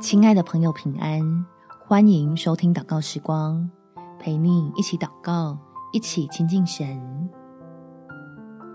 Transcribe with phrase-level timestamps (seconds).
[0.00, 1.44] 亲爱的朋友，平安！
[1.84, 3.68] 欢迎收听祷告时光，
[4.20, 5.58] 陪你一起祷告，
[5.92, 7.28] 一起亲近神。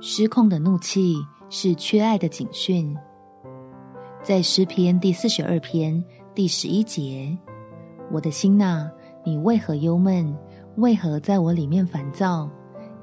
[0.01, 1.15] 失控的怒气
[1.49, 2.93] 是缺爱的警讯。
[4.21, 6.03] 在诗篇第四十二篇
[6.35, 7.37] 第十一节
[8.11, 8.91] ：“我的心哪，
[9.23, 10.37] 你为何忧闷？
[10.75, 12.49] 为何在我里面烦躁？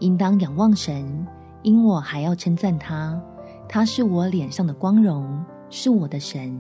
[0.01, 1.27] 应当仰望神，
[1.63, 3.19] 因我还要称赞他。
[3.67, 6.55] 他是我脸上的光荣，是我的神。”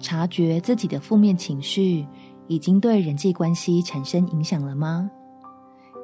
[0.00, 2.06] 察觉自己的负面情绪
[2.48, 5.08] 已经对人际关系产生影响了吗？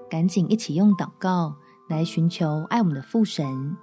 [0.08, 1.56] 赶紧一起用祷告
[1.88, 3.76] 来寻求爱我们的父神，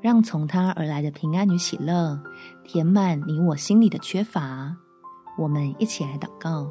[0.00, 2.20] 让从他而来的平安与喜乐
[2.64, 4.76] 填满你我心里的缺乏。
[5.38, 6.68] 我们一起来祷告。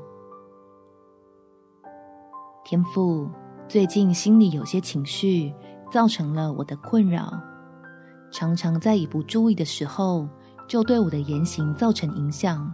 [2.63, 3.29] 天父，
[3.67, 5.53] 最近心里有些情绪，
[5.91, 7.39] 造成了我的困扰，
[8.31, 10.27] 常常在一不注意的时候，
[10.67, 12.73] 就对我的言行造成影响，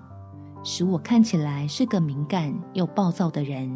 [0.64, 3.70] 使我看起来是个敏感又暴躁的人。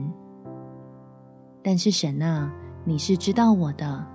[1.62, 2.52] 但是神啊，
[2.84, 4.06] 你是知道我的，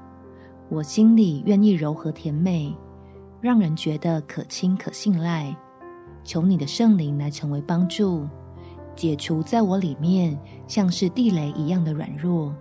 [0.69, 2.75] 我心里愿意柔和甜美，
[3.41, 5.55] 让人觉得可亲可信赖。
[6.23, 8.27] 求你的圣灵来成为帮助，
[8.95, 12.55] 解除在我里面像是地雷一样的软弱，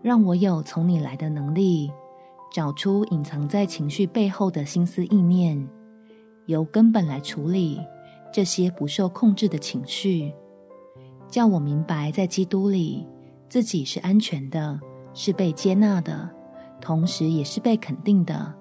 [0.00, 1.92] 让我有从你来的能力。
[2.52, 5.66] 找出隐藏在情绪背后的心思意念，
[6.44, 7.80] 由根本来处理
[8.30, 10.30] 这些不受控制的情绪，
[11.28, 13.06] 叫我明白，在基督里
[13.48, 14.78] 自己是安全的，
[15.14, 16.28] 是被接纳的，
[16.78, 18.52] 同时也是被肯定的，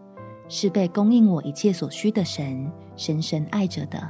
[0.48, 4.02] 是被供应我一切所需的神深深爱着的。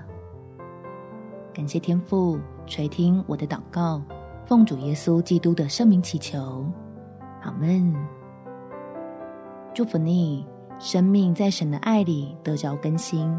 [1.54, 4.00] 感谢天父垂听我的祷告，
[4.46, 6.66] 奉主耶稣基督的圣名祈求，
[7.42, 8.21] 阿们。
[9.82, 10.46] 祝福你，
[10.78, 13.36] 生命在神的爱里得着更新，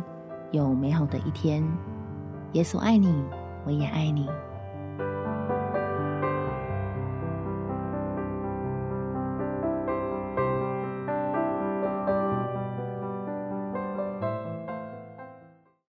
[0.50, 1.62] 有美好的一天。
[2.54, 3.14] 耶稣爱你，
[3.64, 4.26] 我也爱你。